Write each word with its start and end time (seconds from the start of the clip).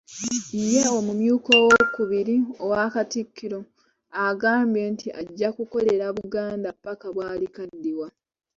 Ye 0.73 0.83
Omumyuka 0.97 1.51
owookubiri 1.61 2.35
owa 2.63 2.85
Katikkiro 2.93 3.59
agambye 4.27 4.83
nti 4.93 5.07
ajja 5.21 5.49
kukolera 5.57 6.05
Buganda 6.17 6.69
mpaka 6.79 7.07
bwalikadiwa. 7.15 8.07